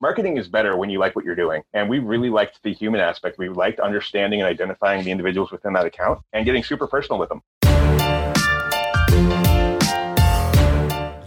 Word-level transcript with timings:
marketing 0.00 0.36
is 0.36 0.48
better 0.48 0.76
when 0.76 0.90
you 0.90 0.98
like 0.98 1.16
what 1.16 1.24
you're 1.24 1.34
doing. 1.34 1.62
And 1.72 1.88
we 1.88 1.98
really 1.98 2.30
liked 2.30 2.62
the 2.62 2.72
human 2.72 3.00
aspect. 3.00 3.38
We 3.38 3.48
liked 3.48 3.80
understanding 3.80 4.40
and 4.40 4.48
identifying 4.48 5.04
the 5.04 5.10
individuals 5.10 5.50
within 5.50 5.72
that 5.72 5.86
account 5.86 6.20
and 6.32 6.44
getting 6.44 6.62
super 6.62 6.86
personal 6.86 7.18
with 7.18 7.28
them. 7.28 7.42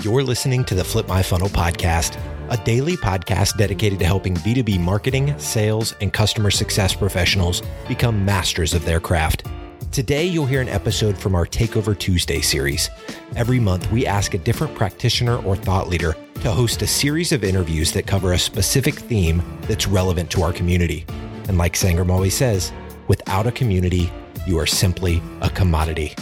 You're 0.04 0.24
listening 0.24 0.64
to 0.66 0.76
the 0.76 0.84
Flip 0.84 1.08
My 1.08 1.22
Funnel 1.22 1.50
podcast, 1.50 2.18
a 2.50 2.58
daily 2.64 2.98
podcast 2.98 3.58
dedicated 3.58 4.00
to 4.00 4.06
helping 4.06 4.36
B2B 4.36 4.80
marketing, 4.80 5.38
sales, 5.38 5.94
and 6.02 6.12
customer 6.12 6.50
success 6.50 6.96
professionals 6.96 7.62
become 7.88 8.26
masters 8.26 8.74
of 8.74 8.84
their 8.84 9.00
craft. 9.00 9.46
Today, 9.92 10.24
you'll 10.24 10.46
hear 10.46 10.62
an 10.62 10.70
episode 10.70 11.18
from 11.18 11.36
our 11.36 11.46
Takeover 11.46 12.00
Tuesday 12.00 12.40
series. 12.40 12.90
Every 13.36 13.60
month, 13.60 13.92
we 13.92 14.06
ask 14.06 14.34
a 14.34 14.38
different 14.38 14.74
practitioner 14.74 15.44
or 15.44 15.58
thought 15.58 15.90
leader 15.90 16.16
to 16.36 16.52
host 16.52 16.82
a 16.82 16.88
series 16.88 17.34
of 17.34 17.44
interviews 17.44 17.92
that 17.92 18.08
cover 18.08 18.32
a 18.32 18.40
specific 18.40 18.96
theme 18.96 19.44
that's 19.64 19.90
relevant 19.90 20.32
to 20.32 20.44
our 20.44 20.54
community. 20.54 21.06
And 21.50 21.58
like 21.58 21.74
Sangram 21.74 22.10
always 22.10 22.34
says, 22.34 22.72
without 23.10 23.48
a 23.48 23.52
community, 23.52 24.10
you 24.48 24.58
are 24.58 24.66
simply 24.66 25.22
a 25.42 25.50
commodity. 25.50 26.16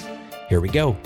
Here 0.50 0.62
we 0.62 0.70
go. 0.70 0.98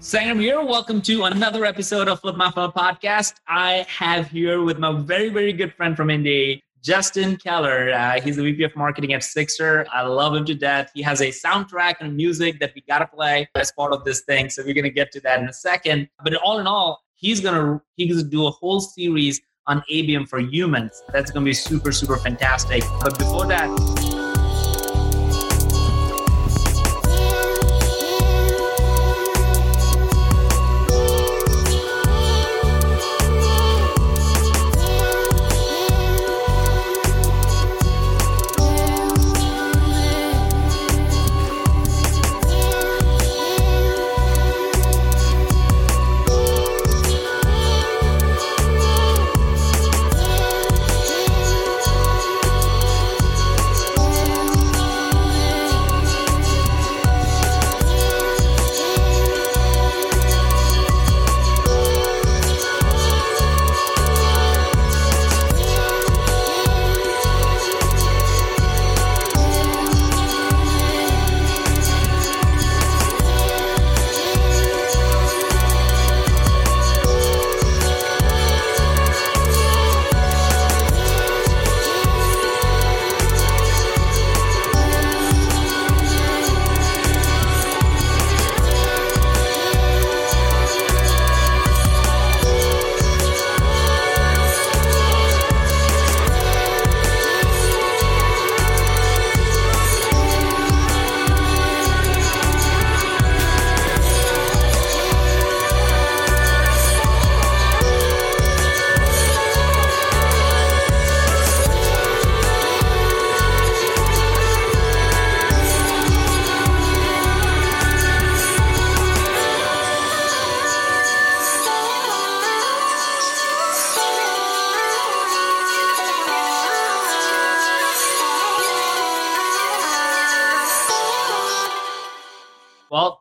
Sangram 0.00 0.38
here. 0.38 0.62
Welcome 0.64 1.02
to 1.02 1.24
another 1.24 1.64
episode 1.64 2.06
of 2.06 2.20
Flip 2.20 2.36
My 2.36 2.52
podcast. 2.52 3.34
I 3.48 3.84
have 3.88 4.28
here 4.28 4.62
with 4.62 4.78
my 4.78 4.92
very, 4.92 5.30
very 5.30 5.52
good 5.52 5.74
friend 5.74 5.96
from 5.96 6.08
India, 6.08 6.58
Justin 6.82 7.36
Keller. 7.36 7.92
Uh, 7.92 8.20
he's 8.20 8.36
the 8.36 8.42
VP 8.42 8.62
of 8.64 8.76
Marketing 8.76 9.12
at 9.12 9.22
Sigstr. 9.22 9.86
I 9.92 10.02
love 10.02 10.34
him 10.34 10.44
to 10.44 10.54
death. 10.54 10.90
He 10.94 11.02
has 11.02 11.20
a 11.20 11.28
soundtrack 11.28 11.96
and 12.00 12.16
music 12.16 12.60
that 12.60 12.72
we 12.74 12.82
got 12.82 13.00
to 13.00 13.06
play 13.06 13.48
as 13.54 13.72
part 13.72 13.92
of 13.92 14.04
this 14.04 14.20
thing. 14.22 14.50
So 14.50 14.62
we're 14.62 14.74
going 14.74 14.84
to 14.84 14.90
get 14.90 15.10
to 15.12 15.20
that 15.20 15.40
in 15.40 15.48
a 15.48 15.52
second. 15.52 16.08
But 16.22 16.34
all 16.36 16.58
in 16.58 16.66
all, 16.66 17.02
he's 17.14 17.40
going 17.40 17.54
to 17.54 17.82
he's 17.96 18.14
going 18.14 18.24
to 18.24 18.30
do 18.30 18.46
a 18.46 18.50
whole 18.50 18.80
series 18.80 19.40
on 19.66 19.82
ABM 19.90 20.28
for 20.28 20.38
humans. 20.38 21.02
That's 21.12 21.30
going 21.30 21.44
to 21.44 21.48
be 21.48 21.54
super, 21.54 21.92
super 21.92 22.16
fantastic. 22.16 22.84
But 23.00 23.18
before 23.18 23.46
that, 23.46 24.25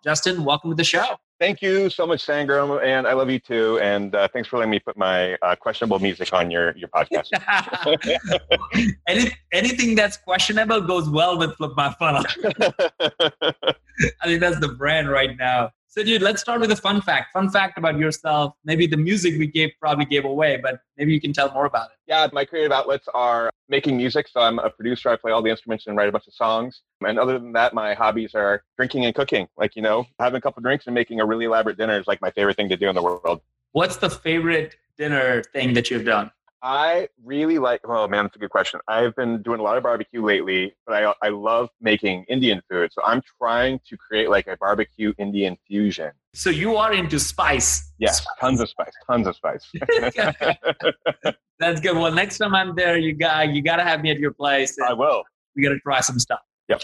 Justin, 0.05 0.43
welcome 0.43 0.69
to 0.69 0.75
the 0.75 0.83
show. 0.83 1.17
Thank 1.39 1.63
you 1.63 1.89
so 1.89 2.05
much, 2.05 2.23
Sangram, 2.23 2.79
and 2.85 3.07
I 3.07 3.13
love 3.13 3.31
you 3.31 3.39
too. 3.39 3.79
And 3.79 4.13
uh, 4.13 4.27
thanks 4.31 4.47
for 4.47 4.57
letting 4.57 4.69
me 4.69 4.79
put 4.79 4.95
my 4.95 5.33
uh, 5.41 5.55
questionable 5.55 5.97
music 5.97 6.31
on 6.31 6.51
your 6.51 6.77
your 6.77 6.89
podcast. 6.89 7.29
Any, 9.07 9.31
anything 9.51 9.95
that's 9.95 10.15
questionable 10.17 10.79
goes 10.81 11.09
well 11.09 11.39
with 11.39 11.55
Flip 11.55 11.71
My 11.75 11.91
Funnel. 11.97 12.23
I 12.61 14.25
think 14.25 14.41
that's 14.41 14.59
the 14.59 14.75
brand 14.77 15.09
right 15.09 15.35
now. 15.39 15.71
So, 15.97 16.03
dude, 16.03 16.21
let's 16.21 16.41
start 16.41 16.59
with 16.59 16.71
a 16.71 16.75
fun 16.75 16.99
fact. 16.99 17.31
Fun 17.31 17.49
fact 17.49 17.77
about 17.77 17.97
yourself. 17.97 18.53
Maybe 18.65 18.85
the 18.85 18.97
music 18.97 19.39
we 19.39 19.47
gave 19.47 19.69
probably 19.79 20.03
gave 20.03 20.25
away, 20.25 20.59
but 20.61 20.81
maybe 20.97 21.13
you 21.13 21.21
can 21.21 21.31
tell 21.31 21.49
more 21.53 21.65
about 21.65 21.91
it. 21.91 21.97
Yeah, 22.05 22.27
my 22.33 22.43
creative 22.43 22.73
outlets 22.73 23.07
are 23.13 23.49
making 23.69 23.95
music. 23.95 24.27
So 24.27 24.41
I'm 24.41 24.59
a 24.59 24.69
producer. 24.69 25.07
I 25.07 25.15
play 25.15 25.31
all 25.31 25.41
the 25.41 25.49
instruments 25.49 25.87
and 25.87 25.95
write 25.95 26.09
a 26.09 26.11
bunch 26.11 26.27
of 26.27 26.33
songs. 26.33 26.81
And 27.07 27.17
other 27.17 27.39
than 27.39 27.53
that, 27.53 27.73
my 27.73 27.93
hobbies 27.93 28.35
are 28.35 28.61
drinking 28.75 29.05
and 29.05 29.15
cooking. 29.15 29.47
Like, 29.55 29.77
you 29.77 29.81
know, 29.81 30.05
having 30.19 30.37
a 30.37 30.41
couple 30.41 30.61
drinks 30.61 30.85
and 30.85 30.93
making 30.93 31.21
a 31.21 31.25
really 31.25 31.45
elaborate 31.45 31.77
dinner 31.77 31.97
is 31.97 32.07
like 32.07 32.21
my 32.21 32.31
favorite 32.31 32.57
thing 32.57 32.67
to 32.67 32.75
do 32.75 32.89
in 32.89 32.95
the 32.95 33.01
world. 33.01 33.39
What's 33.71 33.95
the 33.95 34.09
favorite 34.09 34.75
dinner 34.97 35.43
thing 35.53 35.75
that 35.75 35.89
you've 35.89 36.03
done? 36.03 36.29
I 36.65 37.09
really 37.23 37.59
like. 37.59 37.81
Oh 37.85 38.07
man, 38.07 38.23
that's 38.25 38.35
a 38.37 38.39
good 38.39 38.49
question. 38.49 38.79
I've 38.87 39.15
been 39.15 39.43
doing 39.43 39.59
a 39.59 39.63
lot 39.63 39.77
of 39.77 39.83
barbecue 39.83 40.23
lately, 40.25 40.75
but 40.87 40.95
I 40.95 41.13
I 41.21 41.29
love 41.29 41.69
making 41.79 42.25
Indian 42.27 42.59
food. 42.71 42.91
So 42.91 43.03
I'm 43.05 43.21
trying 43.39 43.79
to 43.87 43.95
create 43.95 44.31
like 44.31 44.47
a 44.47 44.57
barbecue 44.57 45.13
Indian 45.19 45.57
fusion. 45.67 46.11
So 46.33 46.49
you 46.49 46.75
are 46.75 46.91
into 46.91 47.19
spice. 47.19 47.91
Yes, 47.99 48.17
Spice. 48.23 48.35
tons 48.41 48.59
of 48.61 48.69
spice, 48.69 48.91
tons 49.07 49.27
of 49.27 49.35
spice. 49.35 49.71
That's 51.59 51.79
good. 51.79 51.95
Well, 51.95 52.11
next 52.11 52.39
time 52.39 52.55
I'm 52.55 52.73
there, 52.75 52.97
you 52.97 53.13
got 53.13 53.49
you 53.53 53.61
got 53.61 53.75
to 53.75 53.83
have 53.83 54.01
me 54.01 54.09
at 54.09 54.17
your 54.17 54.33
place. 54.33 54.75
I 54.83 54.93
will. 54.93 55.23
we 55.55 55.61
got 55.61 55.69
to 55.69 55.79
try 55.79 56.01
some 56.01 56.17
stuff. 56.17 56.39
Yep. 56.67 56.81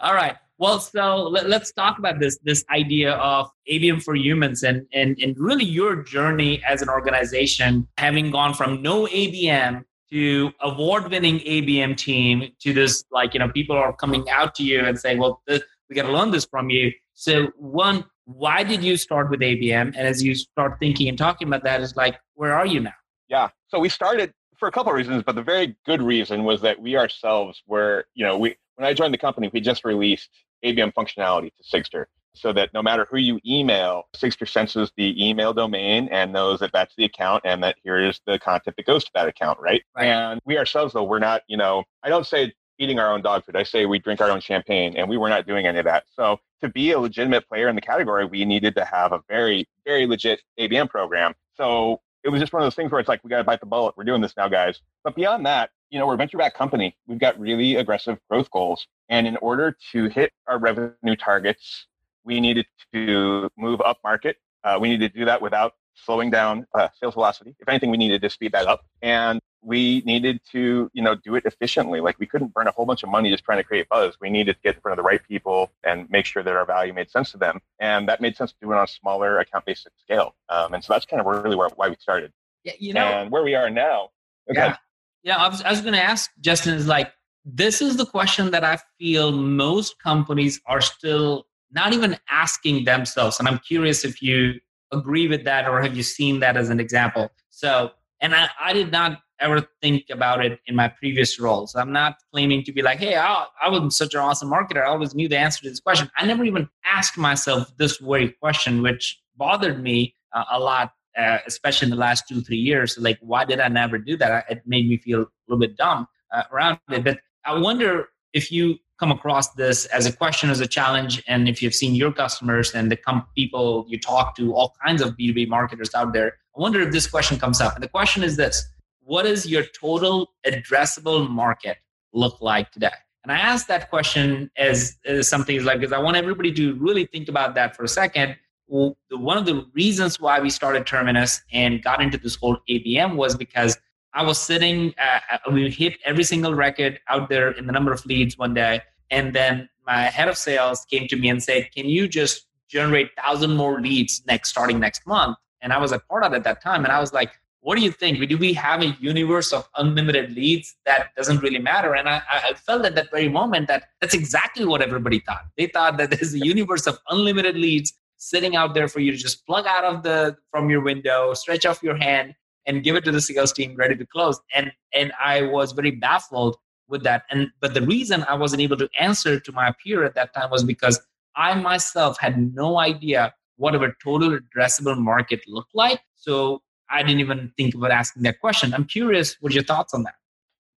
All 0.00 0.14
right. 0.14 0.36
Well, 0.58 0.80
so 0.80 1.24
let, 1.24 1.46
us 1.52 1.70
talk 1.72 1.98
about 1.98 2.18
this 2.18 2.38
this 2.42 2.64
idea 2.70 3.12
of 3.12 3.50
ABM 3.70 4.02
for 4.02 4.14
humans 4.14 4.62
and 4.62 4.86
and 4.92 5.18
and 5.18 5.38
really 5.38 5.64
your 5.64 5.96
journey 5.96 6.62
as 6.66 6.80
an 6.80 6.88
organization, 6.88 7.86
having 7.98 8.30
gone 8.30 8.54
from 8.54 8.80
no 8.80 9.06
ABM 9.06 9.84
to 10.10 10.52
award 10.60 11.10
winning 11.10 11.40
ABM 11.40 11.96
team 11.96 12.50
to 12.60 12.72
this 12.72 13.04
like 13.10 13.34
you 13.34 13.40
know 13.40 13.50
people 13.50 13.76
are 13.76 13.92
coming 13.94 14.28
out 14.30 14.54
to 14.54 14.62
you 14.62 14.80
and 14.80 14.98
saying, 14.98 15.18
well, 15.18 15.42
this, 15.46 15.62
we 15.90 15.96
got 15.96 16.06
to 16.06 16.12
learn 16.12 16.30
this 16.30 16.46
from 16.46 16.70
you. 16.70 16.90
So 17.12 17.48
one, 17.58 18.04
why 18.24 18.62
did 18.62 18.82
you 18.82 18.96
start 18.96 19.30
with 19.30 19.40
ABM? 19.40 19.94
And 19.94 19.96
as 19.96 20.22
you 20.22 20.34
start 20.34 20.78
thinking 20.80 21.08
and 21.08 21.18
talking 21.18 21.48
about 21.48 21.64
that, 21.64 21.80
is 21.82 21.96
like, 21.96 22.18
where 22.34 22.54
are 22.54 22.66
you 22.66 22.80
now? 22.80 22.94
Yeah. 23.28 23.48
So 23.68 23.78
we 23.78 23.88
started 23.88 24.32
for 24.58 24.68
a 24.68 24.72
couple 24.72 24.90
of 24.90 24.96
reasons, 24.96 25.22
but 25.24 25.34
the 25.34 25.42
very 25.42 25.76
good 25.84 26.00
reason 26.00 26.44
was 26.44 26.62
that 26.62 26.80
we 26.80 26.96
ourselves 26.96 27.62
were, 27.66 28.04
you 28.14 28.24
know, 28.24 28.38
we 28.38 28.56
when 28.76 28.86
I 28.86 28.92
joined 28.92 29.14
the 29.14 29.18
company, 29.18 29.50
we 29.52 29.60
just 29.60 29.84
released 29.84 30.30
ABM 30.64 30.92
functionality 30.94 31.50
to 31.56 31.62
Sigstr 31.62 32.06
so 32.36 32.52
that 32.52 32.72
no 32.74 32.82
matter 32.82 33.06
who 33.10 33.16
you 33.16 33.40
email, 33.46 34.04
Sigstr 34.14 34.48
senses 34.48 34.92
the 34.96 35.26
email 35.26 35.54
domain 35.54 36.08
and 36.12 36.32
knows 36.32 36.60
that 36.60 36.70
that's 36.72 36.94
the 36.96 37.04
account 37.04 37.42
and 37.46 37.62
that 37.62 37.76
here 37.82 37.98
is 37.98 38.20
the 38.26 38.38
content 38.38 38.76
that 38.76 38.86
goes 38.86 39.04
to 39.04 39.10
that 39.14 39.26
account, 39.26 39.58
right? 39.58 39.82
Right. 39.96 40.06
And 40.06 40.40
we 40.44 40.58
ourselves, 40.58 40.92
though, 40.92 41.04
we're 41.04 41.18
not, 41.18 41.42
you 41.48 41.56
know, 41.56 41.84
I 42.02 42.10
don't 42.10 42.26
say 42.26 42.52
eating 42.78 42.98
our 42.98 43.12
own 43.12 43.22
dog 43.22 43.44
food. 43.44 43.56
I 43.56 43.62
say 43.62 43.86
we 43.86 43.98
drink 43.98 44.20
our 44.20 44.30
own 44.30 44.40
champagne, 44.40 44.96
and 44.96 45.08
we 45.08 45.16
were 45.16 45.30
not 45.30 45.46
doing 45.46 45.66
any 45.66 45.78
of 45.78 45.86
that. 45.86 46.04
So 46.14 46.38
to 46.60 46.68
be 46.68 46.92
a 46.92 46.98
legitimate 46.98 47.48
player 47.48 47.68
in 47.68 47.74
the 47.74 47.80
category, 47.80 48.26
we 48.26 48.44
needed 48.44 48.74
to 48.76 48.84
have 48.84 49.12
a 49.12 49.22
very, 49.28 49.66
very 49.86 50.06
legit 50.06 50.42
ABM 50.60 50.90
program. 50.90 51.32
So 51.56 52.02
it 52.22 52.28
was 52.28 52.40
just 52.40 52.52
one 52.52 52.62
of 52.62 52.66
those 52.66 52.74
things 52.74 52.90
where 52.92 53.00
it's 53.00 53.08
like, 53.08 53.24
we 53.24 53.30
got 53.30 53.38
to 53.38 53.44
bite 53.44 53.60
the 53.60 53.66
bullet. 53.66 53.96
We're 53.96 54.04
doing 54.04 54.20
this 54.20 54.36
now, 54.36 54.48
guys. 54.48 54.80
But 55.04 55.14
beyond 55.14 55.46
that, 55.46 55.70
you 55.90 55.98
know, 55.98 56.06
we're 56.06 56.14
a 56.14 56.18
venture 56.18 56.36
back 56.38 56.54
company. 56.54 56.94
We've 57.06 57.18
got 57.18 57.38
really 57.38 57.76
aggressive 57.76 58.18
growth 58.28 58.50
goals. 58.50 58.86
And 59.08 59.26
in 59.26 59.36
order 59.38 59.76
to 59.92 60.08
hit 60.08 60.32
our 60.46 60.58
revenue 60.58 61.16
targets, 61.18 61.86
we 62.24 62.40
needed 62.40 62.66
to 62.92 63.48
move 63.56 63.80
up 63.80 63.98
market. 64.02 64.36
Uh, 64.64 64.78
we 64.80 64.88
needed 64.88 65.12
to 65.12 65.18
do 65.18 65.24
that 65.26 65.40
without 65.40 65.74
slowing 65.94 66.30
down 66.30 66.66
uh, 66.74 66.88
sales 67.00 67.14
velocity. 67.14 67.54
If 67.58 67.68
anything, 67.68 67.90
we 67.90 67.96
needed 67.96 68.20
to 68.22 68.30
speed 68.30 68.52
that 68.52 68.66
up. 68.66 68.84
And 69.00 69.40
we 69.62 70.02
needed 70.04 70.40
to, 70.52 70.90
you 70.92 71.02
know, 71.02 71.14
do 71.14 71.34
it 71.36 71.44
efficiently. 71.44 72.00
Like 72.00 72.18
we 72.18 72.26
couldn't 72.26 72.52
burn 72.52 72.66
a 72.66 72.70
whole 72.70 72.84
bunch 72.84 73.02
of 73.02 73.08
money 73.08 73.30
just 73.30 73.44
trying 73.44 73.58
to 73.58 73.64
create 73.64 73.88
buzz. 73.88 74.16
We 74.20 74.28
needed 74.28 74.54
to 74.54 74.58
get 74.62 74.74
in 74.76 74.80
front 74.80 74.98
of 74.98 75.02
the 75.02 75.08
right 75.08 75.20
people 75.26 75.72
and 75.84 76.08
make 76.10 76.26
sure 76.26 76.42
that 76.42 76.54
our 76.54 76.66
value 76.66 76.92
made 76.92 77.10
sense 77.10 77.32
to 77.32 77.38
them. 77.38 77.60
And 77.80 78.08
that 78.08 78.20
made 78.20 78.36
sense 78.36 78.52
to 78.52 78.58
do 78.60 78.72
it 78.72 78.76
on 78.76 78.84
a 78.84 78.88
smaller 78.88 79.38
account-based 79.38 79.88
scale. 79.98 80.34
Um, 80.48 80.74
and 80.74 80.84
so 80.84 80.92
that's 80.92 81.06
kind 81.06 81.20
of 81.20 81.26
really 81.26 81.56
where, 81.56 81.68
why 81.76 81.88
we 81.88 81.96
started. 81.98 82.32
Yeah, 82.64 82.74
you 82.78 82.92
know, 82.92 83.06
and 83.06 83.30
where 83.30 83.42
we 83.42 83.54
are 83.54 83.70
now. 83.70 84.10
Okay. 84.50 84.60
Yeah, 84.60 84.76
yeah. 85.22 85.36
I 85.36 85.48
was, 85.48 85.62
I 85.62 85.70
was 85.70 85.80
going 85.80 85.94
to 85.94 86.02
ask 86.02 86.30
Justin 86.40 86.74
is 86.74 86.86
like, 86.86 87.12
this 87.46 87.80
is 87.80 87.96
the 87.96 88.04
question 88.04 88.50
that 88.50 88.64
I 88.64 88.78
feel 88.98 89.30
most 89.30 90.00
companies 90.02 90.60
are 90.66 90.80
still 90.80 91.46
not 91.70 91.92
even 91.92 92.18
asking 92.28 92.84
themselves. 92.84 93.38
And 93.38 93.46
I'm 93.46 93.60
curious 93.60 94.04
if 94.04 94.20
you 94.20 94.54
agree 94.92 95.28
with 95.28 95.44
that 95.44 95.68
or 95.68 95.80
have 95.80 95.96
you 95.96 96.02
seen 96.02 96.40
that 96.40 96.56
as 96.56 96.70
an 96.70 96.80
example? 96.80 97.30
So, 97.50 97.92
and 98.20 98.34
I, 98.34 98.48
I 98.60 98.72
did 98.72 98.90
not 98.90 99.20
ever 99.38 99.66
think 99.80 100.04
about 100.10 100.44
it 100.44 100.58
in 100.66 100.74
my 100.74 100.88
previous 100.88 101.38
roles. 101.38 101.76
I'm 101.76 101.92
not 101.92 102.16
claiming 102.32 102.64
to 102.64 102.72
be 102.72 102.82
like, 102.82 102.98
hey, 102.98 103.16
I, 103.16 103.46
I 103.62 103.68
was 103.68 103.96
such 103.96 104.14
an 104.14 104.20
awesome 104.20 104.50
marketer. 104.50 104.82
I 104.82 104.88
always 104.88 105.14
knew 105.14 105.28
the 105.28 105.38
answer 105.38 105.62
to 105.62 105.68
this 105.68 105.80
question. 105.80 106.10
I 106.16 106.26
never 106.26 106.44
even 106.44 106.68
asked 106.84 107.18
myself 107.18 107.70
this 107.76 107.98
very 107.98 108.30
question, 108.30 108.82
which 108.82 109.20
bothered 109.36 109.82
me 109.82 110.14
uh, 110.32 110.44
a 110.50 110.58
lot, 110.58 110.94
uh, 111.16 111.38
especially 111.46 111.86
in 111.86 111.90
the 111.90 111.96
last 111.96 112.24
two, 112.28 112.40
three 112.40 112.56
years. 112.56 112.96
Like, 112.98 113.18
why 113.20 113.44
did 113.44 113.60
I 113.60 113.68
never 113.68 113.98
do 113.98 114.16
that? 114.16 114.46
It 114.48 114.62
made 114.66 114.88
me 114.88 114.96
feel 114.96 115.22
a 115.22 115.26
little 115.46 115.60
bit 115.60 115.76
dumb 115.76 116.08
uh, 116.32 116.44
around 116.50 116.78
it. 116.90 117.04
But 117.04 117.18
I 117.46 117.56
wonder 117.56 118.08
if 118.32 118.50
you 118.50 118.76
come 118.98 119.12
across 119.12 119.52
this 119.52 119.86
as 119.86 120.04
a 120.04 120.12
question, 120.12 120.50
as 120.50 120.60
a 120.60 120.66
challenge, 120.66 121.22
and 121.28 121.48
if 121.48 121.62
you've 121.62 121.74
seen 121.74 121.94
your 121.94 122.12
customers 122.12 122.74
and 122.74 122.90
the 122.90 122.96
com- 122.96 123.26
people 123.36 123.86
you 123.88 123.98
talk 124.00 124.34
to, 124.36 124.52
all 124.54 124.74
kinds 124.84 125.00
of 125.00 125.16
B2B 125.16 125.48
marketers 125.48 125.94
out 125.94 126.12
there, 126.12 126.34
I 126.56 126.60
wonder 126.60 126.80
if 126.80 126.92
this 126.92 127.06
question 127.06 127.38
comes 127.38 127.60
up. 127.60 127.74
And 127.74 127.82
the 127.84 127.88
question 127.88 128.24
is 128.24 128.36
this 128.36 128.66
What 129.00 129.22
does 129.22 129.46
your 129.46 129.62
total 129.62 130.32
addressable 130.44 131.28
market 131.30 131.78
look 132.12 132.40
like 132.40 132.72
today? 132.72 132.90
And 133.22 133.32
I 133.32 133.38
ask 133.38 133.66
that 133.66 133.90
question 133.90 134.50
as, 134.56 134.96
as 135.04 135.28
something 135.28 135.62
like, 135.64 135.80
because 135.80 135.92
I 135.92 135.98
want 135.98 136.16
everybody 136.16 136.52
to 136.52 136.74
really 136.76 137.06
think 137.06 137.28
about 137.28 137.54
that 137.56 137.76
for 137.76 137.84
a 137.84 137.88
second. 137.88 138.36
one 138.66 139.36
of 139.36 139.46
the 139.46 139.66
reasons 139.72 140.20
why 140.20 140.40
we 140.40 140.50
started 140.50 140.86
Terminus 140.86 141.42
and 141.52 141.82
got 141.82 142.00
into 142.00 142.18
this 142.18 142.36
whole 142.36 142.58
ABM 142.68 143.16
was 143.16 143.36
because 143.36 143.78
I 144.16 144.22
was 144.22 144.38
sitting, 144.38 144.94
uh, 144.98 145.20
uh, 145.30 145.52
we 145.52 145.70
hit 145.70 145.98
every 146.06 146.24
single 146.24 146.54
record 146.54 146.98
out 147.08 147.28
there 147.28 147.50
in 147.50 147.66
the 147.66 147.72
number 147.72 147.92
of 147.92 148.04
leads 148.06 148.38
one 148.38 148.54
day. 148.54 148.80
And 149.10 149.34
then 149.34 149.68
my 149.86 150.04
head 150.04 150.26
of 150.26 150.38
sales 150.38 150.86
came 150.86 151.06
to 151.08 151.16
me 151.16 151.28
and 151.28 151.42
said, 151.42 151.70
Can 151.74 151.86
you 151.86 152.08
just 152.08 152.46
generate 152.66 153.10
1,000 153.16 153.54
more 153.54 153.78
leads 153.78 154.22
next 154.26 154.48
starting 154.48 154.80
next 154.80 155.06
month? 155.06 155.36
And 155.60 155.70
I 155.70 155.78
was 155.78 155.92
a 155.92 155.98
part 155.98 156.24
of 156.24 156.32
it 156.32 156.36
at 156.36 156.44
that 156.44 156.62
time. 156.62 156.82
And 156.84 156.92
I 156.94 156.98
was 156.98 157.12
like, 157.12 157.30
What 157.60 157.76
do 157.76 157.84
you 157.84 157.92
think? 157.92 158.26
Do 158.26 158.38
we 158.38 158.54
have 158.54 158.80
a 158.80 158.96
universe 159.00 159.52
of 159.52 159.68
unlimited 159.76 160.32
leads 160.32 160.74
that 160.86 161.14
doesn't 161.14 161.42
really 161.42 161.58
matter? 161.58 161.94
And 161.94 162.08
I, 162.08 162.22
I 162.30 162.54
felt 162.54 162.86
at 162.86 162.94
that 162.94 163.10
very 163.10 163.28
moment 163.28 163.68
that 163.68 163.84
that's 164.00 164.14
exactly 164.14 164.64
what 164.64 164.80
everybody 164.80 165.20
thought. 165.20 165.44
They 165.58 165.66
thought 165.66 165.98
that 165.98 166.10
there's 166.10 166.32
a 166.32 166.38
universe 166.38 166.86
of 166.86 166.98
unlimited 167.10 167.56
leads 167.56 167.92
sitting 168.16 168.56
out 168.56 168.72
there 168.72 168.88
for 168.88 169.00
you 169.00 169.12
to 169.12 169.18
just 169.18 169.44
plug 169.44 169.66
out 169.66 169.84
of 169.84 170.02
the 170.04 170.38
from 170.50 170.70
your 170.70 170.80
window, 170.80 171.34
stretch 171.34 171.66
off 171.66 171.82
your 171.82 171.96
hand, 171.96 172.34
and 172.66 172.82
give 172.82 172.96
it 172.96 173.04
to 173.04 173.12
the 173.12 173.20
sales 173.20 173.52
team 173.52 173.76
ready 173.76 173.96
to 173.96 174.06
close. 174.06 174.40
And 174.54 174.72
and 174.92 175.12
I 175.20 175.42
was 175.42 175.72
very 175.72 175.92
baffled 175.92 176.56
with 176.88 177.02
that. 177.04 177.24
And 177.30 177.48
but 177.60 177.74
the 177.74 177.82
reason 177.82 178.24
I 178.28 178.34
wasn't 178.34 178.62
able 178.62 178.76
to 178.78 178.88
answer 178.98 179.40
to 179.40 179.52
my 179.52 179.72
peer 179.82 180.04
at 180.04 180.14
that 180.14 180.34
time 180.34 180.50
was 180.50 180.64
because 180.64 181.00
I 181.34 181.54
myself 181.54 182.18
had 182.18 182.54
no 182.54 182.78
idea 182.78 183.34
what 183.56 183.74
our 183.74 183.94
total 184.02 184.38
addressable 184.38 184.98
market 184.98 185.40
looked 185.46 185.74
like. 185.74 186.00
So 186.14 186.62
I 186.90 187.02
didn't 187.02 187.20
even 187.20 187.52
think 187.56 187.74
about 187.74 187.90
asking 187.90 188.22
that 188.24 188.40
question. 188.40 188.72
I'm 188.74 188.84
curious, 188.84 189.36
what 189.40 189.52
your 189.52 189.64
thoughts 189.64 189.94
on 189.94 190.02
that? 190.04 190.14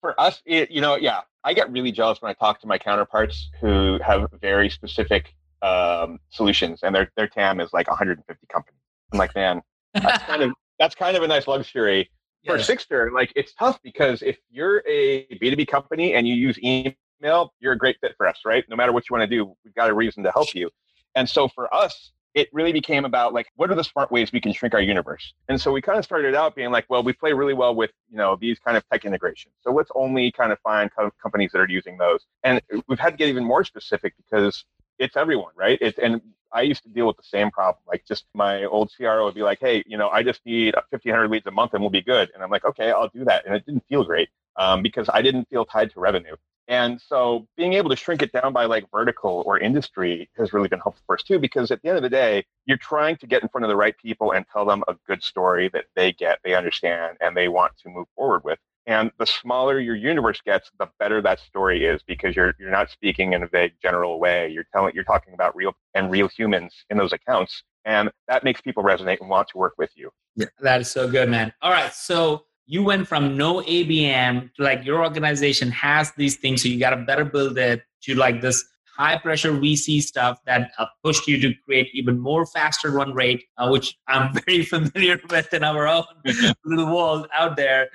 For 0.00 0.18
us, 0.20 0.40
it, 0.46 0.70
you 0.70 0.80
know, 0.80 0.96
yeah, 0.96 1.22
I 1.44 1.52
get 1.52 1.70
really 1.70 1.92
jealous 1.92 2.20
when 2.20 2.30
I 2.30 2.34
talk 2.34 2.60
to 2.60 2.66
my 2.66 2.78
counterparts 2.78 3.50
who 3.60 3.98
have 4.04 4.28
very 4.40 4.70
specific 4.70 5.34
um, 5.62 6.18
solutions, 6.30 6.80
and 6.82 6.94
their 6.94 7.10
their 7.16 7.26
TAM 7.28 7.60
is 7.60 7.72
like 7.72 7.88
150 7.88 8.46
companies. 8.48 8.80
I'm 9.12 9.18
like, 9.18 9.34
man, 9.34 9.62
that's 9.94 10.22
kind 10.24 10.42
of 10.42 10.52
that's 10.78 10.94
kind 10.94 11.16
of 11.16 11.22
a 11.22 11.26
nice 11.26 11.46
luxury 11.46 12.10
for 12.44 12.56
Sigstr. 12.58 13.12
Like 13.12 13.32
it's 13.36 13.52
tough 13.54 13.80
because 13.82 14.22
if 14.22 14.38
you're 14.50 14.82
a 14.86 15.26
B2B 15.42 15.68
company 15.68 16.14
and 16.14 16.26
you 16.26 16.34
use 16.34 16.58
email, 16.62 17.52
you're 17.60 17.72
a 17.72 17.78
great 17.78 17.96
fit 18.00 18.14
for 18.16 18.26
us, 18.26 18.40
right? 18.44 18.64
No 18.68 18.76
matter 18.76 18.92
what 18.92 19.08
you 19.08 19.14
want 19.16 19.28
to 19.28 19.36
do, 19.36 19.56
we've 19.64 19.74
got 19.74 19.90
a 19.90 19.94
reason 19.94 20.22
to 20.24 20.30
help 20.30 20.54
you. 20.54 20.70
And 21.14 21.28
so 21.28 21.48
for 21.48 21.72
us, 21.74 22.12
it 22.36 22.50
really 22.52 22.72
became 22.72 23.06
about 23.06 23.32
like 23.32 23.48
what 23.56 23.70
are 23.70 23.74
the 23.74 23.82
smart 23.82 24.12
ways 24.12 24.30
we 24.30 24.40
can 24.40 24.52
shrink 24.52 24.74
our 24.74 24.80
universe 24.80 25.32
and 25.48 25.58
so 25.58 25.72
we 25.72 25.80
kind 25.80 25.98
of 25.98 26.04
started 26.04 26.34
out 26.34 26.54
being 26.54 26.70
like 26.70 26.84
well 26.90 27.02
we 27.02 27.12
play 27.12 27.32
really 27.32 27.54
well 27.54 27.74
with 27.74 27.90
you 28.10 28.18
know 28.18 28.36
these 28.38 28.58
kind 28.58 28.76
of 28.76 28.86
tech 28.90 29.06
integrations 29.06 29.54
so 29.62 29.72
let's 29.72 29.90
only 29.94 30.30
kind 30.30 30.52
of 30.52 30.58
find 30.60 30.90
co- 30.96 31.10
companies 31.20 31.50
that 31.50 31.58
are 31.58 31.68
using 31.68 31.96
those 31.96 32.26
and 32.44 32.60
we've 32.88 33.00
had 33.00 33.10
to 33.10 33.16
get 33.16 33.28
even 33.28 33.42
more 33.42 33.64
specific 33.64 34.12
because 34.18 34.66
it's 34.98 35.16
everyone 35.16 35.52
right 35.56 35.78
it's 35.80 35.98
and 35.98 36.20
I 36.52 36.62
used 36.62 36.82
to 36.84 36.88
deal 36.88 37.06
with 37.06 37.16
the 37.16 37.22
same 37.22 37.50
problem. 37.50 37.82
Like 37.86 38.04
just 38.06 38.24
my 38.34 38.64
old 38.64 38.92
CRO 38.96 39.24
would 39.24 39.34
be 39.34 39.42
like, 39.42 39.58
hey, 39.60 39.82
you 39.86 39.98
know, 39.98 40.08
I 40.08 40.22
just 40.22 40.44
need 40.46 40.74
1,500 40.74 41.28
leads 41.30 41.46
a 41.46 41.50
month 41.50 41.74
and 41.74 41.82
we'll 41.82 41.90
be 41.90 42.02
good. 42.02 42.30
And 42.34 42.42
I'm 42.42 42.50
like, 42.50 42.64
okay, 42.64 42.90
I'll 42.90 43.08
do 43.08 43.24
that. 43.24 43.46
And 43.46 43.54
it 43.54 43.66
didn't 43.66 43.84
feel 43.88 44.04
great 44.04 44.28
um, 44.56 44.82
because 44.82 45.08
I 45.12 45.22
didn't 45.22 45.48
feel 45.48 45.64
tied 45.64 45.90
to 45.92 46.00
revenue. 46.00 46.36
And 46.68 47.00
so 47.00 47.46
being 47.56 47.74
able 47.74 47.90
to 47.90 47.96
shrink 47.96 48.22
it 48.22 48.32
down 48.32 48.52
by 48.52 48.64
like 48.64 48.90
vertical 48.90 49.44
or 49.46 49.58
industry 49.58 50.28
has 50.36 50.52
really 50.52 50.68
been 50.68 50.80
helpful 50.80 51.02
for 51.06 51.14
us 51.16 51.22
too, 51.22 51.38
because 51.38 51.70
at 51.70 51.80
the 51.82 51.88
end 51.88 51.96
of 51.96 52.02
the 52.02 52.10
day, 52.10 52.44
you're 52.64 52.76
trying 52.76 53.16
to 53.18 53.26
get 53.26 53.42
in 53.42 53.48
front 53.48 53.64
of 53.64 53.68
the 53.68 53.76
right 53.76 53.96
people 53.98 54.32
and 54.32 54.44
tell 54.52 54.64
them 54.64 54.82
a 54.88 54.96
good 55.06 55.22
story 55.22 55.68
that 55.72 55.84
they 55.94 56.12
get, 56.12 56.40
they 56.42 56.54
understand, 56.54 57.18
and 57.20 57.36
they 57.36 57.48
want 57.48 57.72
to 57.78 57.88
move 57.88 58.08
forward 58.16 58.42
with. 58.42 58.58
And 58.86 59.10
the 59.18 59.26
smaller 59.26 59.80
your 59.80 59.96
universe 59.96 60.40
gets, 60.44 60.70
the 60.78 60.86
better 61.00 61.20
that 61.22 61.40
story 61.40 61.84
is 61.84 62.02
because 62.06 62.36
you're 62.36 62.54
you're 62.58 62.70
not 62.70 62.88
speaking 62.90 63.32
in 63.32 63.42
a 63.42 63.48
vague 63.48 63.72
general 63.82 64.20
way. 64.20 64.48
You're 64.48 64.66
telling 64.72 64.94
you're 64.94 65.04
talking 65.04 65.34
about 65.34 65.56
real 65.56 65.72
and 65.94 66.10
real 66.10 66.28
humans 66.28 66.72
in 66.90 66.96
those 66.96 67.12
accounts. 67.12 67.64
And 67.84 68.10
that 68.28 68.44
makes 68.44 68.60
people 68.60 68.84
resonate 68.84 69.20
and 69.20 69.28
want 69.28 69.48
to 69.48 69.58
work 69.58 69.74
with 69.76 69.90
you. 69.96 70.10
Yeah, 70.36 70.46
that 70.60 70.80
is 70.80 70.90
so 70.90 71.10
good, 71.10 71.28
man. 71.28 71.52
All 71.62 71.72
right. 71.72 71.92
So 71.92 72.44
you 72.66 72.82
went 72.84 73.08
from 73.08 73.36
no 73.36 73.60
ABM 73.62 74.54
to 74.54 74.62
like 74.62 74.84
your 74.84 75.02
organization 75.02 75.70
has 75.72 76.12
these 76.12 76.36
things, 76.36 76.62
so 76.62 76.68
you 76.68 76.78
got 76.78 76.90
to 76.90 76.96
better 76.96 77.24
build 77.24 77.58
it 77.58 77.82
to 78.02 78.14
like 78.14 78.40
this 78.40 78.64
high 78.96 79.18
pressure 79.18 79.52
VC 79.52 80.00
stuff 80.00 80.38
that 80.46 80.70
uh, 80.78 80.86
pushed 81.04 81.26
you 81.28 81.40
to 81.40 81.52
create 81.64 81.88
even 81.92 82.18
more 82.18 82.46
faster 82.46 82.90
run 82.90 83.12
rate, 83.12 83.44
uh, 83.58 83.68
which 83.68 83.96
I'm 84.06 84.32
very 84.46 84.62
familiar 84.62 85.20
with 85.28 85.52
in 85.52 85.64
our 85.64 85.86
own 85.88 86.04
little 86.64 86.94
world 86.94 87.26
out 87.34 87.56
there 87.56 87.88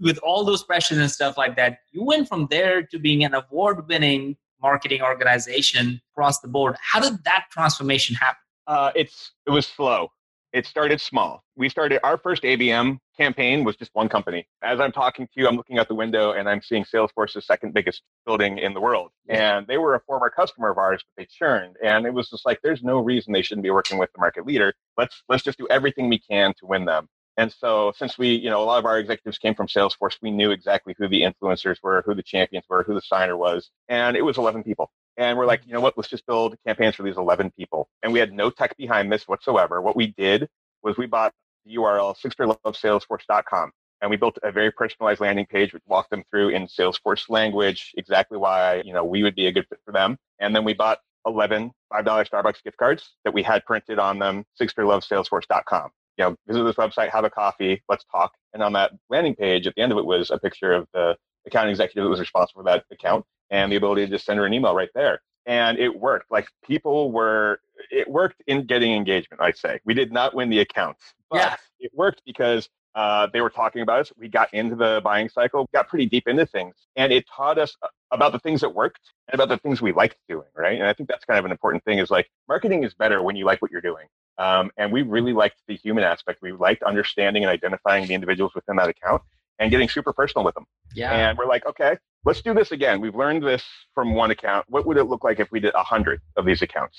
with 0.00 0.18
all 0.18 0.44
those 0.44 0.62
pressures 0.62 0.98
and 0.98 1.10
stuff 1.10 1.36
like 1.36 1.56
that, 1.56 1.78
you 1.92 2.04
went 2.04 2.28
from 2.28 2.46
there 2.50 2.82
to 2.82 2.98
being 2.98 3.24
an 3.24 3.34
award 3.34 3.88
winning 3.88 4.36
marketing 4.62 5.02
organization 5.02 6.00
across 6.12 6.40
the 6.40 6.48
board. 6.48 6.76
How 6.80 7.00
did 7.00 7.24
that 7.24 7.46
transformation 7.50 8.16
happen? 8.16 8.40
Uh, 8.66 8.92
it's 8.94 9.32
it 9.46 9.50
was 9.50 9.66
slow. 9.66 10.08
It 10.52 10.66
started 10.66 11.00
small. 11.00 11.44
We 11.56 11.68
started 11.68 12.00
our 12.02 12.18
first 12.18 12.42
ABM 12.42 12.98
campaign 13.16 13.62
was 13.64 13.76
just 13.76 13.90
one 13.94 14.08
company. 14.08 14.48
As 14.62 14.80
I'm 14.80 14.90
talking 14.90 15.26
to 15.26 15.32
you, 15.36 15.46
I'm 15.46 15.56
looking 15.56 15.78
out 15.78 15.86
the 15.86 15.94
window 15.94 16.32
and 16.32 16.48
I'm 16.48 16.60
seeing 16.60 16.84
Salesforce's 16.84 17.46
second 17.46 17.72
biggest 17.72 18.02
building 18.26 18.58
in 18.58 18.74
the 18.74 18.80
world. 18.80 19.10
Yeah. 19.26 19.58
And 19.58 19.66
they 19.66 19.78
were 19.78 19.94
a 19.94 20.00
former 20.00 20.28
customer 20.28 20.70
of 20.70 20.78
ours, 20.78 21.04
but 21.04 21.22
they 21.22 21.28
churned. 21.30 21.76
And 21.84 22.04
it 22.04 22.12
was 22.12 22.30
just 22.30 22.44
like, 22.46 22.58
there's 22.64 22.82
no 22.82 22.98
reason 22.98 23.32
they 23.32 23.42
shouldn't 23.42 23.62
be 23.62 23.70
working 23.70 23.98
with 23.98 24.10
the 24.12 24.20
market 24.20 24.44
leader. 24.44 24.72
Let's 24.96 25.22
let's 25.28 25.44
just 25.44 25.58
do 25.58 25.68
everything 25.70 26.08
we 26.08 26.18
can 26.18 26.52
to 26.58 26.66
win 26.66 26.84
them. 26.84 27.08
And 27.40 27.50
so, 27.50 27.90
since 27.96 28.18
we, 28.18 28.34
you 28.34 28.50
know, 28.50 28.62
a 28.62 28.66
lot 28.66 28.78
of 28.78 28.84
our 28.84 28.98
executives 28.98 29.38
came 29.38 29.54
from 29.54 29.66
Salesforce, 29.66 30.18
we 30.20 30.30
knew 30.30 30.50
exactly 30.50 30.94
who 30.98 31.08
the 31.08 31.22
influencers 31.22 31.78
were, 31.82 32.02
who 32.04 32.14
the 32.14 32.22
champions 32.22 32.66
were, 32.68 32.82
who 32.82 32.92
the 32.92 33.00
signer 33.00 33.34
was. 33.34 33.70
And 33.88 34.14
it 34.14 34.20
was 34.20 34.36
11 34.36 34.62
people. 34.62 34.90
And 35.16 35.38
we're 35.38 35.46
like, 35.46 35.62
mm-hmm. 35.62 35.70
you 35.70 35.74
know 35.74 35.80
what, 35.80 35.96
let's 35.96 36.10
just 36.10 36.26
build 36.26 36.56
campaigns 36.66 36.96
for 36.96 37.02
these 37.02 37.16
11 37.16 37.52
people. 37.56 37.88
And 38.02 38.12
we 38.12 38.18
had 38.18 38.34
no 38.34 38.50
tech 38.50 38.76
behind 38.76 39.10
this 39.10 39.26
whatsoever. 39.26 39.80
What 39.80 39.96
we 39.96 40.08
did 40.18 40.50
was 40.82 40.98
we 40.98 41.06
bought 41.06 41.32
the 41.64 41.76
URL 41.76 42.14
sigstrlovesalesforce.com. 42.22 43.72
And 44.02 44.10
we 44.10 44.18
built 44.18 44.36
a 44.42 44.52
very 44.52 44.70
personalized 44.70 45.22
landing 45.22 45.46
page, 45.46 45.72
which 45.72 45.82
walked 45.86 46.10
them 46.10 46.24
through 46.30 46.50
in 46.50 46.66
Salesforce 46.66 47.30
language 47.30 47.94
exactly 47.96 48.36
why, 48.36 48.82
you 48.84 48.92
know, 48.92 49.04
we 49.04 49.22
would 49.22 49.34
be 49.34 49.46
a 49.46 49.52
good 49.52 49.66
fit 49.66 49.78
for 49.86 49.92
them. 49.92 50.18
And 50.40 50.54
then 50.54 50.64
we 50.64 50.74
bought 50.74 50.98
11 51.24 51.70
$5 51.90 52.04
Starbucks 52.04 52.62
gift 52.62 52.76
cards 52.76 53.12
that 53.24 53.32
we 53.32 53.42
had 53.42 53.64
printed 53.64 53.98
on 53.98 54.18
them, 54.18 54.44
sigstrlovesalesforce.com 54.60 55.90
you 56.20 56.26
know, 56.26 56.36
visit 56.46 56.64
this 56.64 56.76
website, 56.76 57.10
have 57.10 57.24
a 57.24 57.30
coffee, 57.30 57.82
let's 57.88 58.04
talk. 58.04 58.32
And 58.52 58.62
on 58.62 58.74
that 58.74 58.92
landing 59.08 59.34
page, 59.34 59.66
at 59.66 59.74
the 59.74 59.80
end 59.80 59.90
of 59.90 59.96
it 59.96 60.04
was 60.04 60.30
a 60.30 60.38
picture 60.38 60.72
of 60.72 60.86
the 60.92 61.16
account 61.46 61.70
executive 61.70 62.04
that 62.04 62.10
was 62.10 62.20
responsible 62.20 62.62
for 62.62 62.64
that 62.64 62.84
account 62.92 63.24
and 63.48 63.72
the 63.72 63.76
ability 63.76 64.04
to 64.04 64.12
just 64.12 64.26
send 64.26 64.38
her 64.38 64.44
an 64.44 64.52
email 64.52 64.74
right 64.74 64.90
there. 64.94 65.22
And 65.46 65.78
it 65.78 65.98
worked. 65.98 66.30
Like 66.30 66.46
people 66.62 67.10
were, 67.10 67.60
it 67.90 68.08
worked 68.08 68.42
in 68.46 68.66
getting 68.66 68.92
engagement, 68.92 69.40
I'd 69.40 69.56
say. 69.56 69.80
We 69.86 69.94
did 69.94 70.12
not 70.12 70.34
win 70.34 70.50
the 70.50 70.60
accounts, 70.60 71.02
but 71.30 71.38
yeah. 71.38 71.56
it 71.78 71.90
worked 71.94 72.20
because 72.26 72.68
uh, 72.94 73.28
they 73.32 73.40
were 73.40 73.50
talking 73.50 73.82
about 73.82 74.00
us. 74.00 74.12
We 74.16 74.28
got 74.28 74.52
into 74.52 74.76
the 74.76 75.00
buying 75.04 75.28
cycle, 75.28 75.68
got 75.72 75.88
pretty 75.88 76.06
deep 76.06 76.26
into 76.26 76.46
things, 76.46 76.74
and 76.96 77.12
it 77.12 77.24
taught 77.34 77.58
us 77.58 77.76
about 78.10 78.32
the 78.32 78.38
things 78.40 78.60
that 78.62 78.74
worked 78.74 79.12
and 79.28 79.40
about 79.40 79.48
the 79.48 79.58
things 79.58 79.80
we 79.80 79.92
liked 79.92 80.16
doing, 80.28 80.48
right? 80.56 80.78
And 80.78 80.86
I 80.86 80.92
think 80.92 81.08
that's 81.08 81.24
kind 81.24 81.38
of 81.38 81.44
an 81.44 81.50
important 81.50 81.84
thing 81.84 81.98
is 81.98 82.10
like 82.10 82.28
marketing 82.48 82.84
is 82.84 82.94
better 82.94 83.22
when 83.22 83.36
you 83.36 83.44
like 83.44 83.62
what 83.62 83.70
you're 83.70 83.80
doing. 83.80 84.06
Um, 84.38 84.70
and 84.76 84.90
we 84.90 85.02
really 85.02 85.32
liked 85.32 85.56
the 85.68 85.76
human 85.76 86.02
aspect. 86.02 86.40
We 86.42 86.52
liked 86.52 86.82
understanding 86.82 87.44
and 87.44 87.50
identifying 87.50 88.06
the 88.06 88.14
individuals 88.14 88.54
within 88.54 88.76
that 88.76 88.88
account 88.88 89.22
and 89.58 89.70
getting 89.70 89.88
super 89.88 90.12
personal 90.12 90.44
with 90.44 90.54
them. 90.54 90.64
Yeah. 90.94 91.12
And 91.12 91.38
we're 91.38 91.46
like, 91.46 91.66
okay, 91.66 91.98
let's 92.24 92.40
do 92.40 92.54
this 92.54 92.72
again. 92.72 93.00
We've 93.00 93.14
learned 93.14 93.42
this 93.42 93.62
from 93.94 94.14
one 94.14 94.30
account. 94.30 94.64
What 94.68 94.86
would 94.86 94.96
it 94.96 95.04
look 95.04 95.22
like 95.22 95.38
if 95.38 95.52
we 95.52 95.60
did 95.60 95.74
a 95.74 95.82
hundred 95.84 96.20
of 96.36 96.46
these 96.46 96.62
accounts? 96.62 96.98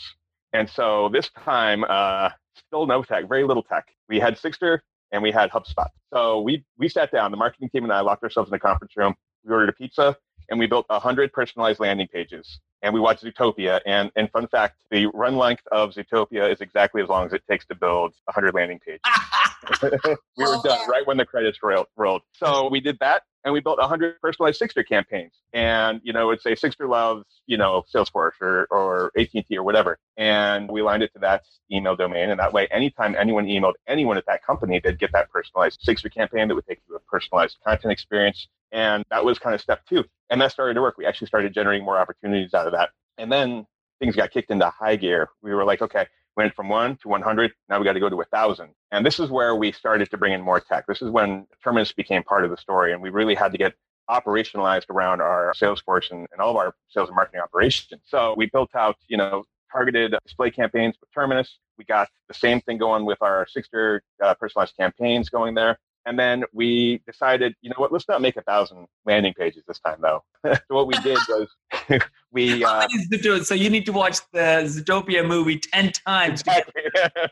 And 0.53 0.69
so 0.69 1.09
this 1.09 1.29
time, 1.43 1.83
uh, 1.89 2.29
still 2.55 2.85
no 2.85 3.03
tech, 3.03 3.27
very 3.27 3.43
little 3.43 3.63
tech. 3.63 3.87
We 4.07 4.19
had 4.19 4.37
Sigstr 4.37 4.79
and 5.11 5.21
we 5.21 5.31
had 5.31 5.49
HubSpot. 5.51 5.89
So 6.13 6.41
we 6.41 6.63
we 6.77 6.89
sat 6.89 7.11
down. 7.11 7.31
The 7.31 7.37
marketing 7.37 7.69
team 7.69 7.83
and 7.83 7.93
I 7.93 8.01
locked 8.01 8.23
ourselves 8.23 8.49
in 8.49 8.55
a 8.55 8.59
conference 8.59 8.95
room. 8.95 9.15
We 9.43 9.53
ordered 9.53 9.69
a 9.69 9.73
pizza 9.73 10.17
and 10.49 10.59
we 10.59 10.67
built 10.67 10.85
100 10.89 11.31
personalized 11.33 11.79
landing 11.79 12.07
pages. 12.07 12.59
And 12.83 12.93
we 12.93 12.99
watched 12.99 13.23
Zootopia. 13.23 13.79
And, 13.85 14.11
and 14.15 14.29
fun 14.31 14.47
fact, 14.47 14.81
the 14.91 15.07
run 15.13 15.37
length 15.37 15.63
of 15.71 15.91
Zootopia 15.91 16.51
is 16.51 16.61
exactly 16.61 17.01
as 17.01 17.07
long 17.07 17.25
as 17.25 17.33
it 17.33 17.41
takes 17.49 17.65
to 17.67 17.75
build 17.75 18.13
100 18.25 18.53
landing 18.53 18.79
pages. 18.79 19.01
we 20.37 20.43
were 20.43 20.57
done 20.63 20.89
right 20.89 21.05
when 21.05 21.17
the 21.17 21.25
credits 21.25 21.59
rolled. 21.63 21.85
rolled. 21.95 22.23
So 22.33 22.67
we 22.69 22.79
did 22.79 22.97
that 22.99 23.23
and 23.43 23.53
we 23.53 23.59
built 23.59 23.79
100 23.79 24.21
personalized 24.21 24.61
Sigstr 24.61 24.87
campaigns. 24.87 25.33
And, 25.53 25.99
you 26.03 26.13
know, 26.13 26.31
it's 26.31 26.45
a 26.45 26.49
Sigstr 26.49 26.87
loves, 26.87 27.25
you 27.47 27.57
know, 27.57 27.83
Salesforce 27.93 28.33
or, 28.41 28.67
or 28.69 29.11
AT&T 29.17 29.45
or 29.57 29.63
whatever. 29.63 29.97
And 30.17 30.69
we 30.69 30.81
aligned 30.81 31.03
it 31.03 31.11
to 31.13 31.19
that 31.19 31.43
email 31.71 31.95
domain. 31.95 32.29
And 32.29 32.39
that 32.39 32.53
way, 32.53 32.67
anytime 32.67 33.15
anyone 33.17 33.45
emailed 33.45 33.73
anyone 33.87 34.17
at 34.17 34.25
that 34.27 34.43
company, 34.45 34.79
they'd 34.83 34.99
get 34.99 35.11
that 35.13 35.29
personalized 35.31 35.81
Sigstr 35.85 36.13
campaign 36.13 36.47
that 36.47 36.55
would 36.55 36.67
take 36.67 36.81
you 36.87 36.95
a 36.95 36.99
personalized 36.99 37.57
content 37.65 37.91
experience. 37.91 38.47
And 38.71 39.03
that 39.09 39.25
was 39.25 39.39
kind 39.39 39.55
of 39.55 39.61
step 39.61 39.81
two. 39.87 40.03
And 40.29 40.39
that 40.41 40.51
started 40.51 40.75
to 40.75 40.81
work. 40.81 40.97
We 40.97 41.05
actually 41.05 41.27
started 41.27 41.53
generating 41.53 41.85
more 41.85 41.97
opportunities 41.97 42.53
out 42.53 42.67
of 42.67 42.73
that. 42.73 42.89
And 43.17 43.31
then 43.31 43.65
things 43.99 44.15
got 44.15 44.31
kicked 44.31 44.51
into 44.51 44.69
high 44.69 44.95
gear. 44.95 45.29
We 45.41 45.53
were 45.53 45.65
like, 45.65 45.81
okay, 45.81 46.07
went 46.37 46.55
from 46.55 46.69
one 46.69 46.97
to 46.97 47.07
100. 47.07 47.51
Now 47.69 47.79
we 47.79 47.85
got 47.85 47.93
to 47.93 47.99
go 47.99 48.09
to 48.09 48.15
1,000. 48.15 48.69
And 48.91 49.05
this 49.05 49.19
is 49.19 49.29
where 49.29 49.55
we 49.55 49.71
started 49.71 50.09
to 50.11 50.17
bring 50.17 50.33
in 50.33 50.41
more 50.41 50.59
tech. 50.59 50.85
This 50.87 51.01
is 51.01 51.09
when 51.09 51.47
Terminus 51.63 51.91
became 51.91 52.23
part 52.23 52.43
of 52.43 52.51
the 52.51 52.57
story. 52.57 52.93
And 52.93 53.01
we 53.01 53.09
really 53.09 53.35
had 53.35 53.51
to 53.51 53.57
get 53.57 53.73
operationalized 54.09 54.89
around 54.89 55.21
our 55.21 55.53
Salesforce 55.53 56.11
and, 56.11 56.27
and 56.31 56.41
all 56.41 56.51
of 56.51 56.57
our 56.57 56.75
sales 56.89 57.09
and 57.09 57.15
marketing 57.15 57.41
operations. 57.41 58.01
So 58.05 58.33
we 58.37 58.47
built 58.47 58.75
out, 58.75 58.97
you 59.07 59.17
know, 59.17 59.43
targeted 59.71 60.15
display 60.25 60.51
campaigns 60.51 60.95
with 60.99 61.09
Terminus. 61.13 61.57
We 61.77 61.85
got 61.85 62.09
the 62.27 62.33
same 62.33 62.61
thing 62.61 62.77
going 62.77 63.05
with 63.05 63.19
our 63.21 63.45
Sigstr 63.45 64.01
uh, 64.21 64.33
personalized 64.35 64.75
campaigns 64.77 65.29
going 65.29 65.55
there. 65.55 65.79
And 66.05 66.17
then 66.17 66.43
we 66.51 67.01
decided, 67.05 67.53
you 67.61 67.69
know 67.69 67.75
what, 67.77 67.91
let's 67.91 68.07
not 68.07 68.21
make 68.21 68.35
a 68.35 68.41
thousand 68.41 68.87
landing 69.05 69.33
pages 69.33 69.63
this 69.67 69.79
time, 69.79 69.99
though. 70.01 70.23
so 70.45 70.59
what 70.67 70.87
we 70.87 70.95
did 70.95 71.19
was 71.29 71.47
we. 72.31 72.63
Uh, 72.63 72.87
so 73.43 73.53
you 73.53 73.69
need 73.69 73.85
to 73.85 73.91
watch 73.91 74.19
the 74.31 74.63
Zootopia 74.65 75.25
movie 75.25 75.59
ten 75.59 75.91
times. 75.91 76.41
Exactly. 76.41 76.83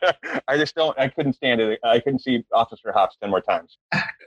I 0.48 0.56
just 0.56 0.74
don't. 0.74 0.98
I 0.98 1.08
couldn't 1.08 1.34
stand 1.34 1.60
it. 1.60 1.80
I 1.84 2.00
couldn't 2.00 2.20
see 2.20 2.44
Officer 2.52 2.92
Hopps 2.92 3.16
ten 3.20 3.30
more 3.30 3.40
times. 3.40 3.78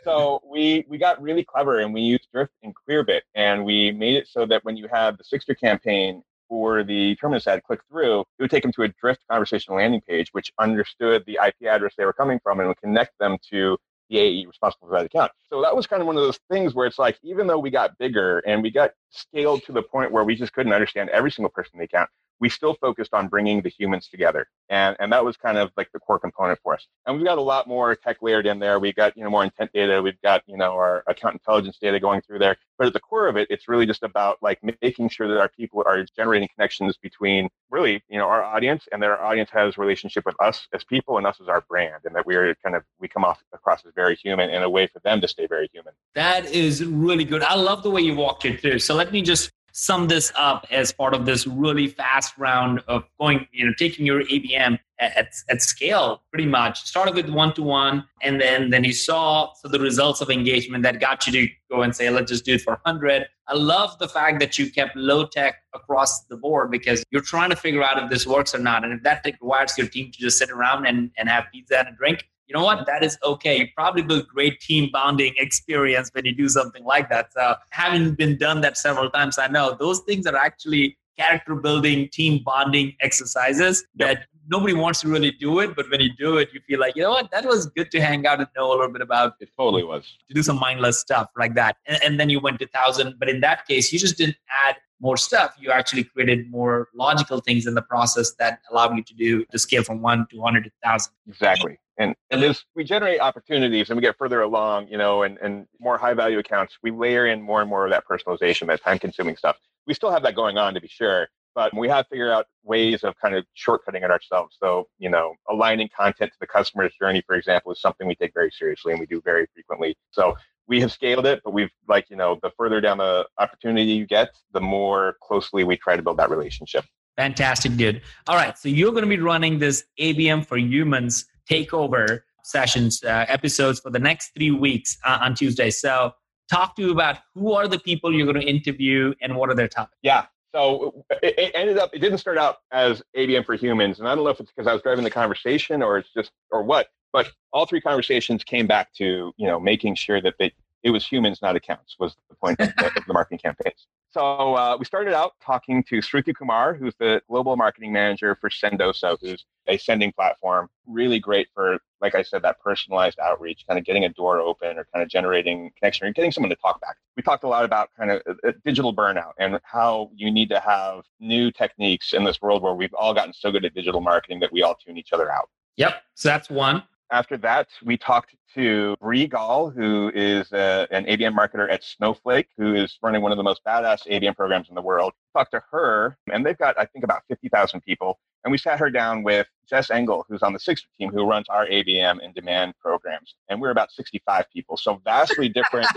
So 0.03 0.41
we 0.49 0.85
we 0.87 0.97
got 0.97 1.21
really 1.21 1.43
clever 1.43 1.79
and 1.79 1.93
we 1.93 2.01
used 2.01 2.27
Drift 2.33 2.53
and 2.63 2.73
Clearbit, 2.75 3.21
and 3.35 3.65
we 3.65 3.91
made 3.91 4.15
it 4.15 4.27
so 4.27 4.45
that 4.45 4.63
when 4.65 4.77
you 4.77 4.87
have 4.91 5.17
the 5.17 5.23
Sigstr 5.23 5.59
campaign 5.59 6.23
for 6.49 6.83
the 6.83 7.15
terminus 7.15 7.47
ad 7.47 7.63
click 7.63 7.79
through, 7.89 8.21
it 8.21 8.41
would 8.41 8.51
take 8.51 8.63
them 8.63 8.71
to 8.73 8.83
a 8.83 8.87
Drift 8.87 9.21
conversation 9.29 9.75
landing 9.75 10.01
page, 10.01 10.29
which 10.33 10.51
understood 10.59 11.23
the 11.25 11.39
IP 11.45 11.67
address 11.67 11.93
they 11.97 12.05
were 12.05 12.13
coming 12.13 12.39
from 12.43 12.59
and 12.59 12.67
would 12.67 12.81
connect 12.81 13.17
them 13.19 13.37
to 13.49 13.77
the 14.09 14.19
AE 14.19 14.45
responsible 14.45 14.87
for 14.87 14.97
that 14.97 15.05
account. 15.05 15.31
So 15.49 15.61
that 15.61 15.75
was 15.75 15.87
kind 15.87 16.01
of 16.01 16.07
one 16.07 16.17
of 16.17 16.23
those 16.23 16.39
things 16.49 16.73
where 16.73 16.87
it's 16.87 16.99
like, 16.99 17.17
even 17.23 17.47
though 17.47 17.59
we 17.59 17.69
got 17.69 17.97
bigger 17.97 18.39
and 18.39 18.61
we 18.61 18.71
got 18.71 18.91
scaled 19.09 19.63
to 19.63 19.71
the 19.71 19.81
point 19.81 20.11
where 20.11 20.23
we 20.23 20.35
just 20.35 20.53
couldn't 20.53 20.73
understand 20.73 21.09
every 21.09 21.31
single 21.31 21.49
person 21.49 21.71
in 21.75 21.79
the 21.79 21.85
account, 21.85 22.09
we 22.43 22.49
still 22.49 22.73
focused 22.73 23.13
on 23.13 23.29
bringing 23.29 23.61
the 23.61 23.69
humans 23.69 24.09
together. 24.09 24.45
And, 24.67 24.97
and 24.99 25.13
that 25.13 25.23
was 25.23 25.37
kind 25.37 25.57
of 25.57 25.71
like 25.77 25.89
the 25.93 25.99
core 25.99 26.19
component 26.19 26.59
for 26.61 26.73
us. 26.73 26.85
And 27.05 27.15
we've 27.15 27.23
got 27.25 27.37
a 27.37 27.41
lot 27.41 27.69
more 27.69 27.95
tech 27.95 28.17
layered 28.21 28.45
in 28.45 28.59
there. 28.59 28.79
We've 28.79 28.93
got, 28.93 29.15
you 29.15 29.23
know, 29.23 29.29
more 29.29 29.45
intent 29.45 29.71
data. 29.73 30.01
We've 30.01 30.21
got, 30.21 30.43
you 30.45 30.57
know, 30.57 30.73
our 30.73 31.05
account 31.07 31.35
intelligence 31.35 31.77
data 31.79 32.01
going 32.01 32.19
through 32.19 32.39
there. 32.39 32.57
But 32.77 32.87
at 32.87 32.93
the 32.93 32.99
core 32.99 33.27
of 33.27 33.37
it, 33.37 33.47
it's 33.49 33.69
really 33.69 33.85
just 33.85 34.03
about 34.03 34.39
like 34.41 34.59
making 34.81 35.07
sure 35.07 35.29
that 35.29 35.39
our 35.39 35.47
people 35.47 35.85
are 35.85 36.03
generating 36.17 36.49
connections 36.53 36.97
between 36.97 37.47
really, 37.71 38.03
you 38.09 38.17
know, 38.17 38.27
our 38.27 38.43
audience 38.43 38.89
and 38.91 39.01
that 39.01 39.09
our 39.09 39.23
audience 39.23 39.49
has 39.53 39.77
relationship 39.77 40.25
with 40.25 40.35
us 40.41 40.67
as 40.73 40.83
people 40.83 41.17
and 41.17 41.25
us 41.25 41.37
as 41.41 41.47
our 41.47 41.61
brand. 41.61 42.01
And 42.03 42.13
that 42.13 42.25
we're 42.25 42.53
kind 42.55 42.75
of, 42.75 42.83
we 42.99 43.07
come 43.07 43.23
off 43.23 43.41
across 43.53 43.85
as 43.85 43.93
very 43.95 44.17
human 44.17 44.49
in 44.49 44.63
a 44.63 44.69
way 44.69 44.87
for 44.87 44.99
them 44.99 45.21
to 45.21 45.29
stay 45.29 45.47
very 45.47 45.69
human. 45.71 45.93
That 46.15 46.51
is 46.51 46.83
really 46.83 47.23
good. 47.23 47.41
I 47.41 47.55
love 47.55 47.83
the 47.83 47.89
way 47.89 48.01
you 48.01 48.15
walked 48.15 48.43
it 48.43 48.59
through. 48.59 48.79
So 48.79 48.95
let 48.95 49.13
me 49.13 49.21
just 49.21 49.49
sum 49.73 50.07
this 50.07 50.31
up 50.37 50.65
as 50.71 50.93
part 50.93 51.13
of 51.13 51.25
this 51.25 51.45
really 51.45 51.87
fast 51.87 52.37
round 52.37 52.81
of 52.87 53.03
going, 53.19 53.47
you 53.51 53.65
know, 53.65 53.73
taking 53.77 54.05
your 54.05 54.23
ABM 54.23 54.79
at, 54.99 55.33
at 55.49 55.61
scale 55.61 56.21
pretty 56.31 56.45
much. 56.45 56.83
Started 56.83 57.15
with 57.15 57.29
one 57.29 57.53
to 57.55 57.63
one, 57.63 58.05
and 58.21 58.39
then 58.39 58.69
then 58.69 58.83
you 58.83 58.93
saw 58.93 59.51
so 59.53 59.67
the 59.67 59.79
results 59.79 60.21
of 60.21 60.29
engagement 60.29 60.83
that 60.83 60.99
got 60.99 61.25
you 61.27 61.33
to 61.33 61.53
go 61.69 61.81
and 61.81 61.95
say, 61.95 62.09
let's 62.09 62.31
just 62.31 62.45
do 62.45 62.53
it 62.53 62.61
for 62.61 62.79
100. 62.83 63.25
I 63.47 63.55
love 63.55 63.97
the 63.99 64.07
fact 64.07 64.39
that 64.39 64.57
you 64.57 64.71
kept 64.71 64.95
low 64.95 65.25
tech 65.25 65.55
across 65.73 66.23
the 66.25 66.37
board 66.37 66.71
because 66.71 67.03
you're 67.11 67.21
trying 67.21 67.49
to 67.49 67.55
figure 67.55 67.83
out 67.83 68.01
if 68.01 68.09
this 68.09 68.25
works 68.25 68.55
or 68.55 68.59
not. 68.59 68.85
And 68.85 68.93
if 68.93 69.03
that 69.03 69.23
requires 69.25 69.77
your 69.77 69.87
team 69.87 70.11
to 70.11 70.19
just 70.19 70.37
sit 70.37 70.49
around 70.49 70.85
and, 70.85 71.11
and 71.17 71.27
have 71.27 71.45
pizza 71.51 71.79
and 71.79 71.89
a 71.89 71.91
drink, 71.91 72.25
you 72.47 72.53
know 72.53 72.63
what? 72.63 72.85
That 72.85 73.03
is 73.03 73.17
okay. 73.23 73.57
You 73.59 73.67
probably 73.75 74.01
build 74.01 74.27
great 74.27 74.59
team 74.59 74.89
bonding 74.91 75.33
experience 75.37 76.09
when 76.13 76.25
you 76.25 76.35
do 76.35 76.49
something 76.49 76.83
like 76.83 77.09
that. 77.09 77.31
So 77.33 77.55
having 77.69 78.15
been 78.15 78.37
done 78.37 78.61
that 78.61 78.77
several 78.77 79.09
times, 79.09 79.37
I 79.37 79.47
know 79.47 79.75
those 79.79 79.99
things 80.01 80.27
are 80.27 80.35
actually 80.35 80.97
character 81.17 81.55
building, 81.55 82.09
team 82.09 82.41
bonding 82.43 82.95
exercises 82.99 83.85
that 83.95 84.25
nobody 84.47 84.73
wants 84.73 85.01
to 85.01 85.07
really 85.07 85.31
do 85.31 85.59
it. 85.59 85.75
But 85.75 85.89
when 85.89 86.01
you 86.01 86.11
do 86.17 86.37
it, 86.37 86.49
you 86.53 86.59
feel 86.61 86.79
like, 86.79 86.95
you 86.95 87.03
know 87.03 87.11
what? 87.11 87.31
That 87.31 87.45
was 87.45 87.67
good 87.67 87.91
to 87.91 88.01
hang 88.01 88.25
out 88.25 88.39
and 88.39 88.47
know 88.55 88.69
a 88.69 88.71
little 88.71 88.91
bit 88.91 89.01
about. 89.01 89.35
It 89.39 89.49
totally 89.57 89.83
was. 89.83 90.17
To 90.27 90.33
do 90.33 90.43
some 90.43 90.59
mindless 90.59 90.99
stuff 90.99 91.29
like 91.37 91.55
that. 91.55 91.77
And, 91.85 92.01
and 92.03 92.19
then 92.19 92.29
you 92.29 92.39
went 92.39 92.59
to 92.59 92.67
thousand. 92.67 93.15
But 93.19 93.29
in 93.29 93.41
that 93.41 93.67
case, 93.67 93.91
you 93.91 93.99
just 93.99 94.17
didn't 94.17 94.37
add 94.67 94.75
more 94.99 95.17
stuff. 95.17 95.55
You 95.59 95.71
actually 95.71 96.05
created 96.05 96.49
more 96.49 96.87
logical 96.95 97.41
things 97.41 97.67
in 97.67 97.75
the 97.75 97.81
process 97.81 98.33
that 98.39 98.59
allowed 98.71 98.95
you 98.95 99.03
to 99.03 99.13
do 99.13 99.45
to 99.45 99.59
scale 99.59 99.83
from 99.83 100.01
one 100.01 100.25
to 100.31 100.37
100 100.37 100.63
to 100.63 100.71
1,000. 100.81 101.11
Exactly. 101.27 101.77
And, 101.97 102.15
and 102.31 102.43
as 102.43 102.63
we 102.75 102.83
generate 102.83 103.19
opportunities 103.19 103.89
and 103.89 103.97
we 103.97 104.01
get 104.01 104.17
further 104.17 104.41
along, 104.41 104.87
you 104.87 104.97
know, 104.97 105.23
and, 105.23 105.37
and 105.39 105.67
more 105.79 105.97
high 105.97 106.13
value 106.13 106.39
accounts, 106.39 106.77
we 106.81 106.89
layer 106.89 107.27
in 107.27 107.41
more 107.41 107.61
and 107.61 107.69
more 107.69 107.85
of 107.85 107.91
that 107.91 108.05
personalization, 108.07 108.67
that 108.67 108.81
time 108.81 108.97
consuming 108.97 109.37
stuff. 109.37 109.57
We 109.85 109.93
still 109.93 110.09
have 110.09 110.23
that 110.23 110.35
going 110.35 110.57
on 110.57 110.73
to 110.73 110.81
be 110.81 110.87
sure, 110.87 111.27
but 111.55 111.75
we 111.75 111.87
have 111.89 112.05
figured 112.09 112.29
out 112.29 112.47
ways 112.63 113.03
of 113.03 113.15
kind 113.21 113.35
of 113.35 113.45
shortcutting 113.57 114.03
it 114.03 114.11
ourselves. 114.11 114.57
So, 114.61 114.87
you 114.99 115.09
know, 115.09 115.35
aligning 115.49 115.89
content 115.95 116.31
to 116.31 116.37
the 116.39 116.47
customer's 116.47 116.93
journey, 116.99 117.23
for 117.25 117.35
example, 117.35 117.71
is 117.71 117.81
something 117.81 118.07
we 118.07 118.15
take 118.15 118.33
very 118.33 118.51
seriously 118.51 118.91
and 118.91 118.99
we 118.99 119.05
do 119.05 119.21
very 119.23 119.47
frequently. 119.53 119.95
So 120.11 120.35
we 120.67 120.79
have 120.81 120.91
scaled 120.91 121.25
it, 121.25 121.41
but 121.43 121.51
we've 121.51 121.71
like, 121.87 122.09
you 122.09 122.15
know, 122.15 122.39
the 122.41 122.51
further 122.57 122.79
down 122.81 122.97
the 122.97 123.27
opportunity 123.37 123.91
you 123.91 124.05
get, 124.05 124.29
the 124.53 124.61
more 124.61 125.17
closely 125.21 125.63
we 125.63 125.77
try 125.77 125.95
to 125.95 126.01
build 126.01 126.17
that 126.17 126.29
relationship. 126.29 126.85
Fantastic, 127.17 127.75
dude. 127.75 128.01
All 128.27 128.35
right. 128.35 128.57
So 128.57 128.69
you're 128.69 128.91
going 128.91 129.03
to 129.03 129.09
be 129.09 129.19
running 129.19 129.59
this 129.59 129.83
ABM 129.99 130.45
for 130.45 130.57
humans 130.57 131.25
takeover 131.49 132.21
sessions, 132.43 133.03
uh, 133.03 133.25
episodes 133.27 133.79
for 133.79 133.89
the 133.89 133.99
next 133.99 134.33
three 134.35 134.51
weeks 134.51 134.97
uh, 135.05 135.19
on 135.21 135.35
Tuesday. 135.35 135.69
So, 135.69 136.13
talk 136.49 136.75
to 136.75 136.81
you 136.81 136.91
about 136.91 137.19
who 137.33 137.53
are 137.53 137.67
the 137.67 137.79
people 137.79 138.13
you're 138.13 138.31
going 138.31 138.39
to 138.39 138.47
interview 138.47 139.13
and 139.21 139.35
what 139.35 139.49
are 139.49 139.55
their 139.55 139.67
topics. 139.67 139.97
Yeah. 140.01 140.25
So 140.53 141.03
it, 141.23 141.51
ended 141.55 141.77
up, 141.77 141.89
it 141.93 141.99
didn't 141.99 142.19
start 142.19 142.37
out 142.37 142.57
as 142.71 143.01
ABM 143.17 143.45
for 143.45 143.55
humans. 143.55 143.99
And 143.99 144.07
I 144.07 144.13
don't 144.13 144.23
know 144.23 144.29
if 144.29 144.39
it's 144.39 144.51
because 144.51 144.67
I 144.67 144.73
was 144.73 144.81
driving 144.83 145.03
the 145.03 145.09
conversation 145.09 145.81
or 145.81 145.97
it's 145.97 146.13
just, 146.13 146.31
or 146.51 146.63
what, 146.63 146.87
but 147.11 147.31
all 147.51 147.65
three 147.65 147.81
conversations 147.81 148.43
came 148.43 148.67
back 148.67 148.93
to, 148.95 149.33
you 149.35 149.47
know, 149.47 149.59
making 149.59 149.95
sure 149.95 150.21
that 150.21 150.35
they, 150.37 150.53
it 150.83 150.91
was 150.91 151.07
humans, 151.07 151.39
not 151.41 151.55
accounts, 151.55 151.95
was 151.99 152.15
the 152.29 152.35
point 152.35 152.59
of 152.59 152.67
the, 152.77 152.87
of 152.87 153.05
the 153.07 153.13
marketing 153.13 153.39
campaigns. 153.39 153.87
So 154.13 154.53
uh, 154.53 154.77
we 154.77 154.85
started 154.85 155.15
out 155.15 155.33
talking 155.43 155.83
to 155.85 155.95
Sruti 155.95 156.35
Kumar, 156.35 156.75
who's 156.75 156.93
the 156.99 157.19
global 157.27 157.55
marketing 157.55 157.91
manager 157.91 158.37
for 158.39 158.49
Sendoso, 158.51 159.17
who's 159.19 159.43
a 159.67 159.77
sending 159.77 160.11
platform. 160.11 160.69
Really 160.85 161.17
great 161.17 161.47
for, 161.55 161.79
like 161.99 162.13
I 162.13 162.21
said, 162.21 162.43
that 162.43 162.59
personalized 162.59 163.17
outreach, 163.19 163.65
kind 163.67 163.79
of 163.79 163.85
getting 163.85 164.05
a 164.05 164.09
door 164.09 164.39
open 164.39 164.77
or 164.77 164.87
kind 164.93 165.01
of 165.01 165.09
generating 165.09 165.71
connection 165.79 166.05
or 166.05 166.13
getting 166.13 166.31
someone 166.31 166.51
to 166.51 166.55
talk 166.57 166.79
back. 166.79 166.97
We 167.17 167.23
talked 167.23 167.43
a 167.43 167.47
lot 167.47 167.65
about 167.65 167.89
kind 167.97 168.11
of 168.11 168.21
uh, 168.27 168.49
uh, 168.49 168.51
digital 168.63 168.95
burnout 168.95 169.31
and 169.39 169.59
how 169.63 170.11
you 170.15 170.29
need 170.29 170.49
to 170.49 170.59
have 170.59 171.05
new 171.19 171.51
techniques 171.51 172.13
in 172.13 172.23
this 172.23 172.39
world 172.39 172.61
where 172.61 172.75
we've 172.75 172.93
all 172.93 173.15
gotten 173.15 173.33
so 173.33 173.51
good 173.51 173.65
at 173.65 173.73
digital 173.73 173.99
marketing 173.99 174.39
that 174.41 174.53
we 174.53 174.61
all 174.61 174.75
tune 174.75 174.95
each 174.95 175.11
other 175.11 175.31
out. 175.31 175.49
Yep. 175.77 176.03
So 176.13 176.29
that's 176.29 176.51
one. 176.51 176.83
After 177.13 177.37
that, 177.37 177.67
we 177.85 177.95
talked 177.95 178.33
to 178.55 178.95
Bree 178.99 179.27
Gall, 179.27 179.69
who 179.69 180.11
is 180.15 180.51
a, 180.51 180.87
an 180.89 181.05
ABM 181.05 181.37
marketer 181.37 181.71
at 181.71 181.83
Snowflake, 181.83 182.47
who 182.57 182.73
is 182.73 182.97
running 183.03 183.21
one 183.21 183.31
of 183.31 183.37
the 183.37 183.43
most 183.43 183.61
badass 183.63 184.07
ABM 184.07 184.35
programs 184.35 184.69
in 184.69 184.73
the 184.73 184.81
world. 184.81 185.13
Talked 185.37 185.51
to 185.51 185.61
her, 185.69 186.17
and 186.31 186.43
they've 186.43 186.57
got, 186.57 186.75
I 186.79 186.85
think, 186.85 187.05
about 187.05 187.21
50,000 187.29 187.81
people. 187.81 188.17
And 188.43 188.51
we 188.51 188.57
sat 188.57 188.79
her 188.79 188.89
down 188.89 189.21
with 189.21 189.45
Jess 189.69 189.91
Engel, 189.91 190.25
who's 190.27 190.41
on 190.41 190.53
the 190.53 190.59
Sigstr 190.59 190.85
team, 190.99 191.11
who 191.11 191.23
runs 191.23 191.45
our 191.49 191.67
ABM 191.67 192.17
and 192.23 192.33
demand 192.33 192.73
programs. 192.81 193.35
And 193.47 193.61
we're 193.61 193.69
about 193.69 193.91
65 193.91 194.45
people. 194.51 194.75
So 194.75 194.99
vastly 195.05 195.49
different 195.53 195.87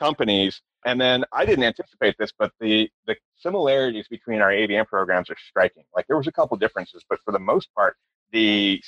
companies. 0.00 0.62
And 0.86 0.98
then 0.98 1.26
I 1.30 1.44
didn't 1.44 1.64
anticipate 1.64 2.16
this, 2.18 2.32
but 2.36 2.52
the 2.58 2.90
the 3.06 3.16
similarities 3.36 4.08
between 4.08 4.40
our 4.40 4.50
ABM 4.50 4.86
programs 4.86 5.28
are 5.28 5.36
striking. 5.46 5.84
Like 5.94 6.06
there 6.06 6.16
was 6.16 6.26
a 6.26 6.32
couple 6.32 6.56
differences, 6.56 7.04
but 7.06 7.18
for 7.22 7.32
the 7.32 7.38
most 7.38 7.68
part, 7.74 7.96
the 8.32 8.82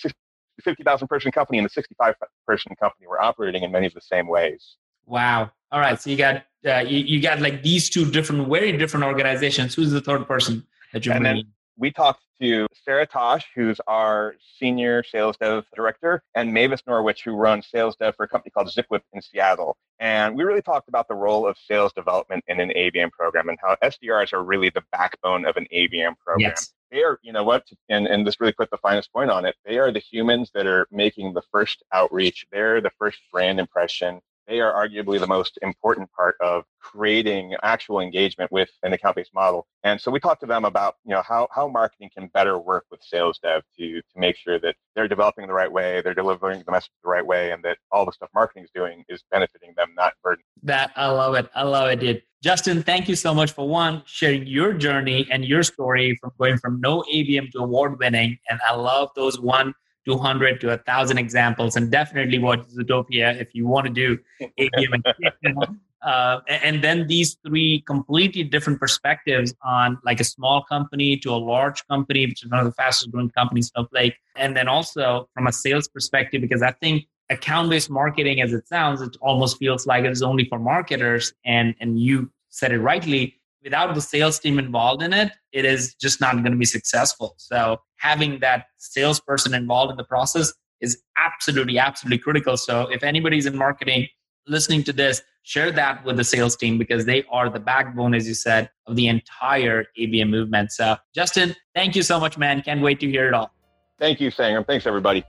50,000 0.63 1.09
person 1.09 1.33
company 1.33 1.59
and 1.59 1.65
the 1.65 1.71
65 1.71 2.15
person 2.47 2.75
company 2.77 3.07
were 3.07 3.21
operating 3.21 3.63
in 3.63 3.73
many 3.73 3.87
of 3.87 3.95
the 3.95 4.01
same 4.01 4.29
ways. 4.29 4.77
Wow. 5.07 5.51
All 5.71 5.81
right. 5.81 6.01
So 6.01 6.11
you 6.11 6.17
got 6.17 6.45
uh, 6.67 6.79
you, 6.79 6.99
you 6.99 7.21
got 7.21 7.41
like 7.41 7.63
these 7.63 7.91
two 7.91 8.11
different, 8.11 8.49
very 8.49 8.77
different 8.77 9.05
organizations. 9.05 9.75
Who's 9.75 9.91
the 9.91 10.01
third 10.01 10.27
person 10.27 10.65
that 10.93 11.05
you're 11.05 11.19
bringing? 11.19 11.47
we 11.77 11.91
talked 11.91 12.24
to 12.41 12.67
Sarah 12.85 13.07
Tosh, 13.07 13.47
who's 13.55 13.81
our 13.87 14.35
senior 14.59 15.03
sales 15.03 15.37
dev 15.37 15.65
director, 15.75 16.23
and 16.35 16.53
Mavis 16.53 16.83
Norwich, 16.87 17.23
who 17.25 17.33
runs 17.33 17.67
sales 17.69 17.97
dev 17.97 18.15
for 18.17 18.25
a 18.25 18.29
company 18.29 18.51
called 18.51 18.69
Zipwhip 18.69 19.01
in 19.13 19.23
Seattle. 19.23 19.77
And 20.01 20.37
we 20.37 20.45
really 20.45 20.63
talked 20.63 20.89
about 20.89 21.09
the 21.09 21.15
role 21.15 21.47
of 21.47 21.57
sales 21.69 21.93
development 21.93 22.45
in 22.49 22.61
an 22.61 22.71
ABM 22.71 23.11
program 23.13 23.49
and 23.49 23.59
how 23.63 23.77
SDRs 23.83 24.33
are 24.33 24.43
really 24.43 24.71
the 24.71 24.83
backbone 24.93 25.45
of 25.45 25.57
an 25.57 25.67
ABM 25.73 26.19
program. 26.19 26.51
Yes. 26.51 26.73
They 26.91 27.03
are, 27.03 27.19
you 27.23 27.33
know 27.33 27.43
what, 27.43 27.67
and, 27.89 28.07
and 28.07 28.27
this 28.27 28.41
really 28.41 28.53
put 28.53 28.71
the 28.71 28.77
finest 28.77 29.13
point 29.13 29.31
on 29.31 29.45
it. 29.45 29.57
They 29.65 29.79
are 29.79 29.91
the 29.91 29.99
humans 29.99 30.51
that 30.55 30.67
are 30.67 30.87
making 30.93 31.33
the 31.33 31.43
first 31.51 31.83
outreach. 31.93 32.47
They're 32.53 32.81
the 32.81 32.93
first 32.99 33.19
brand 33.33 33.59
impression 33.59 34.21
they 34.47 34.61
are 34.61 34.73
arguably 34.73 35.19
the 35.19 35.27
most 35.27 35.59
important 35.63 36.11
part 36.13 36.37
of 36.41 36.65
creating 36.81 37.55
actual 37.63 38.01
engagement 38.01 38.51
with 38.53 38.69
an 38.83 38.93
account-based 38.93 39.33
model. 39.35 39.67
And 39.85 40.01
so 40.01 40.11
we 40.11 40.21
talked 40.21 40.41
to 40.43 40.47
them 40.47 40.65
about, 40.65 40.97
you 41.05 41.15
know, 41.15 41.23
how, 41.23 41.49
how 41.51 41.69
marketing 41.69 42.11
can 42.17 42.29
better 42.29 42.59
work 42.59 42.85
with 42.91 43.01
sales 43.03 43.39
dev 43.43 43.63
to, 43.79 44.01
to 44.01 44.19
make 44.19 44.37
sure 44.37 44.59
that 44.61 44.77
they're 44.95 45.09
developing 45.09 45.47
the 45.47 45.53
right 45.53 45.71
way, 45.71 46.01
they're 46.03 46.15
delivering 46.15 46.63
the 46.65 46.73
message 46.73 46.93
the 47.03 47.11
right 47.11 47.25
way, 47.25 47.53
and 47.53 47.63
that 47.65 47.79
all 47.91 48.05
the 48.05 48.13
stuff 48.13 48.29
marketing 48.35 48.65
is 48.65 48.71
doing 48.75 49.05
is 49.09 49.23
benefiting 49.31 49.73
them, 49.77 49.89
not 49.97 50.13
burdening. 50.23 50.45
That 50.63 50.93
I 50.97 51.09
love 51.09 51.35
it. 51.35 51.51
I 51.55 51.63
love 51.63 51.91
it, 51.91 52.01
dude. 52.01 52.23
Justin, 52.43 52.83
thank 52.83 53.09
you 53.09 53.17
so 53.17 53.33
much 53.33 53.53
for 53.53 53.67
one, 53.67 54.03
sharing 54.05 54.47
your 54.47 54.75
journey 54.75 55.27
and 55.31 55.47
your 55.47 55.63
story 55.63 56.15
from 56.21 56.31
going 56.39 56.59
from 56.59 56.79
no 56.79 57.03
ABM 57.13 57.51
to 57.53 57.61
award 57.61 57.99
winning. 57.99 58.39
And 58.51 58.61
I 58.69 58.75
love 58.75 59.09
those 59.17 59.41
one 59.41 59.75
200 60.05 60.61
to 60.61 60.69
1,000 60.69 61.19
examples, 61.19 61.77
and 61.77 61.91
definitely 61.91 62.39
watch 62.39 62.61
Zootopia 62.69 63.41
if 63.41 63.55
you 63.55 63.67
want 63.67 63.87
to 63.87 63.93
do 63.93 64.19
ABM. 64.59 65.03
uh, 66.03 66.41
and 66.49 66.83
then 66.83 67.07
these 67.07 67.37
three 67.47 67.83
completely 67.87 68.43
different 68.43 68.79
perspectives 68.79 69.55
on 69.63 69.99
like 70.05 70.21
a 70.21 70.25
small 70.25 70.63
company 70.65 71.17
to 71.19 71.31
a 71.31 71.37
large 71.37 71.87
company, 71.87 72.27
which 72.27 72.45
is 72.45 72.51
one 72.51 72.61
of 72.61 72.67
the 72.67 72.73
fastest 72.73 73.11
growing 73.11 73.31
companies, 73.31 73.69
Snowflake. 73.69 74.15
And 74.37 74.57
then 74.57 74.69
also 74.69 75.29
from 75.35 75.47
a 75.47 75.53
sales 75.53 75.89
perspective, 75.89 76.41
because 76.41 76.63
I 76.63 76.73
think 76.73 77.07
account 77.31 77.71
based 77.71 77.91
marketing, 77.91 78.43
as 78.43 78.53
it 78.53 78.69
sounds, 78.69 79.01
it 79.01 79.17
almost 79.21 79.59
feels 79.59 79.87
like 79.87 80.05
it 80.05 80.13
is 80.13 80.23
only 80.23 80.45
for 80.45 80.59
marketers. 80.59 81.33
And, 81.45 81.75
and 81.81 81.99
you 81.99 82.31
said 82.51 82.73
it 82.73 82.79
rightly 82.79 83.37
without 83.65 83.95
the 83.95 84.01
sales 84.01 84.39
team 84.39 84.59
involved 84.59 85.03
in 85.03 85.13
it, 85.13 85.33
it 85.53 85.65
is 85.65 85.95
just 85.95 86.21
not 86.21 86.35
going 86.35 86.53
to 86.53 86.57
be 86.57 86.67
successful. 86.67 87.35
So 87.39 87.81
having 87.97 88.39
that 88.41 88.67
salesperson 88.77 89.55
involved 89.55 89.91
in 89.91 89.97
the 89.97 90.05
process 90.05 90.53
is 90.81 91.03
absolutely, 91.17 91.79
absolutely 91.79 92.19
critical. 92.19 92.59
So 92.59 92.83
if 92.89 93.03
anybody's 93.03 93.47
in 93.47 93.57
marketing 93.57 94.07
listening 94.47 94.85
to 94.85 94.93
this, 94.93 95.23
share 95.43 95.71
that 95.73 96.05
with 96.05 96.19
the 96.19 96.25
sales 96.25 96.57
team 96.57 96.77
because 96.77 97.07
they 97.07 97.25
are 97.31 97.49
the 97.49 97.59
backbone, 97.59 98.15
as 98.15 98.29
you 98.29 98.35
said, 98.35 98.71
of 98.87 98.97
the 98.97 99.09
entire 99.09 99.87
ABM 99.99 100.29
movement. 100.29 100.71
So 100.71 100.97
Justin, 101.15 101.57
thank 101.75 101.97
you 101.97 102.03
so 102.03 102.21
much, 102.21 102.37
man. 102.37 102.61
Can't 102.61 102.83
wait 102.83 103.01
to 103.01 103.09
hear 103.09 103.27
it 103.27 103.35
all. 103.35 103.51
Thank 103.99 104.21
you, 104.21 104.31
Sangram. 104.31 104.67
Thanks, 104.67 104.87
everybody. 104.87 105.25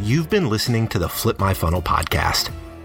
You've 0.00 0.30
been 0.30 0.48
listening 0.48 0.88
to 0.88 0.98
the 0.98 1.08
Flip 1.08 1.38
My 1.38 1.54
Funnel 1.54 1.82
podcast. 1.82 2.50